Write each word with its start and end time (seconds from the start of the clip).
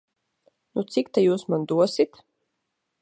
Nu, 0.79 0.83
cik 0.95 1.11
ta 1.17 1.23
jūs 1.25 1.45
man 1.55 1.67
dosit? 1.73 2.23